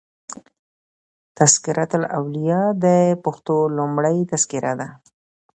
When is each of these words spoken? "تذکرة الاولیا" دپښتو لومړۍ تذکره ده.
"تذکرة 1.37 1.91
الاولیا" 1.99 2.61
دپښتو 2.83 3.55
لومړۍ 3.77 4.17
تذکره 4.31 4.73
ده. 4.79 4.87